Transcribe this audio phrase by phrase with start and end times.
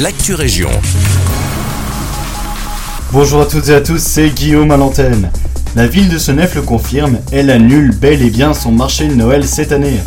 [0.00, 0.70] l'actu région.
[3.12, 5.30] Bonjour à toutes et à tous, c'est Guillaume à l'antenne.
[5.76, 9.46] La ville de Senef le confirme, elle annule bel et bien son marché de Noël
[9.46, 10.00] cette année.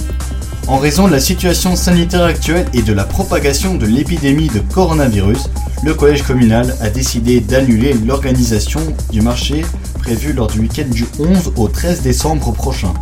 [0.68, 5.50] En raison de la situation sanitaire actuelle et de la propagation de l'épidémie de coronavirus,
[5.84, 8.82] le collège communal a décidé d'annuler l'organisation
[9.12, 9.64] du marché
[10.00, 12.94] prévu lors du week-end du 11 au 13 décembre prochain.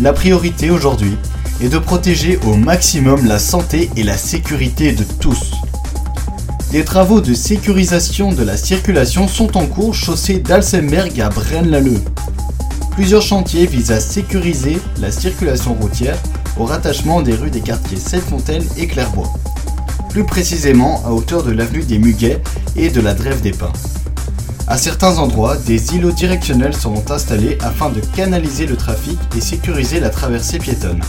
[0.00, 1.16] La priorité aujourd'hui
[1.62, 5.52] est de protéger au maximum la santé et la sécurité de tous.
[6.72, 12.00] Des travaux de sécurisation de la circulation sont en cours chaussée d'Alsemberg à Braine-l'Alleud.
[12.92, 16.16] Plusieurs chantiers visent à sécuriser la circulation routière
[16.58, 19.30] au rattachement des rues des quartiers Sept-Fontaines et Clairbois.
[20.08, 22.40] Plus précisément à hauteur de l'avenue des Muguets
[22.74, 23.72] et de la Drève des Pins.
[24.66, 30.00] À certains endroits, des îlots directionnels seront installés afin de canaliser le trafic et sécuriser
[30.00, 31.02] la traversée piétonne.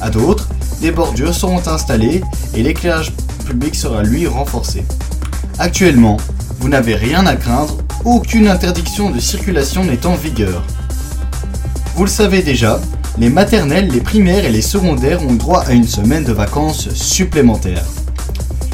[0.00, 0.48] À d'autres,
[0.80, 2.22] des bordures seront installées
[2.54, 3.10] et l'éclairage
[3.52, 4.82] public sera lui renforcé.
[5.58, 6.16] Actuellement,
[6.58, 10.62] vous n'avez rien à craindre, aucune interdiction de circulation n'est en vigueur.
[11.94, 12.80] Vous le savez déjà,
[13.18, 17.84] les maternelles, les primaires et les secondaires ont droit à une semaine de vacances supplémentaires.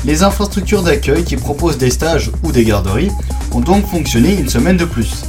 [0.05, 3.11] Les infrastructures d'accueil qui proposent des stages ou des garderies
[3.51, 5.25] ont donc fonctionné une semaine de plus.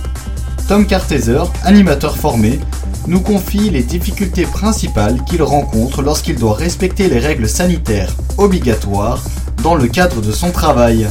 [0.68, 2.60] Tom Carteser, animateur formé,
[3.08, 9.24] nous confie les difficultés principales qu'il rencontre lorsqu'il doit respecter les règles sanitaires obligatoires
[9.64, 11.08] dans le cadre de son travail.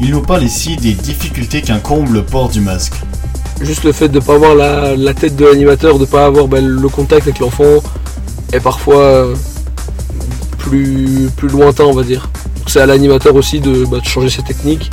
[0.00, 2.94] Il nous parle ici des difficultés qu'incombe le port du masque.
[3.60, 6.46] Juste le fait de ne pas avoir la, tête de l'animateur, de ne pas avoir
[6.46, 7.82] ben, le contact avec l'enfant
[8.52, 9.34] est parfois euh,
[10.58, 12.30] plus, plus lointain on va dire.
[12.66, 14.90] C'est à l'animateur aussi de, bah, de, changer ses techniques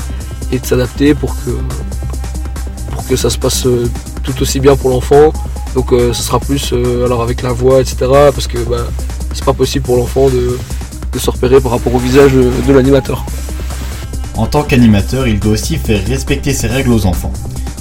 [0.52, 1.52] et de s'adapter pour que,
[2.92, 3.90] pour que ça se passe euh,
[4.24, 5.32] tout aussi bien pour l'enfant
[5.76, 7.98] donc euh, ce sera plus alors avec la voix, etc.
[8.34, 8.88] Parce que bah,
[9.34, 10.58] c'est pas possible pour l'enfant de,
[11.20, 13.26] se repérer par rapport au visage de, l'animateur.
[14.38, 17.32] En tant qu'animateur, il doit aussi faire respecter ses règles aux enfants.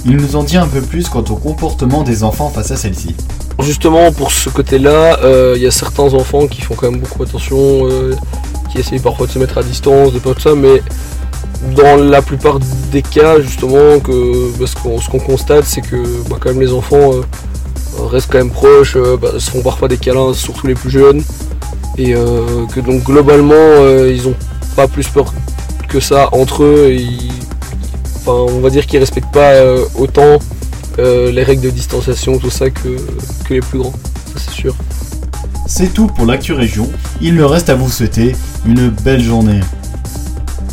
[0.05, 3.15] Il nous en dit un peu plus quant au comportement des enfants face à celles-ci.
[3.59, 7.23] Justement, pour ce côté-là, euh, il y a certains enfants qui font quand même beaucoup
[7.23, 7.89] attention,
[8.71, 10.81] qui essayent parfois de se mettre à distance, de pas tout ça, mais
[11.75, 12.59] dans la plupart
[12.91, 15.97] des cas, justement, que, bah, ce qu'on constate, c'est que
[16.29, 17.11] bah, quand même les enfants
[18.03, 21.23] restent quand même proches, euh, bah, se font parfois des câlins, surtout les plus jeunes.
[21.97, 24.35] Et euh, que donc globalement, euh, ils ont
[24.75, 25.33] pas plus peur
[25.87, 26.95] que ça entre eux.
[28.27, 29.53] on va dire qu'ils respectent pas
[29.97, 30.39] autant
[30.97, 32.97] les règles de distanciation, tout ça, que,
[33.47, 33.93] que les plus grands.
[34.33, 34.75] Ça c'est sûr.
[35.67, 36.89] C'est tout pour l'actu région.
[37.21, 38.35] Il me reste à vous souhaiter
[38.65, 39.61] une belle journée.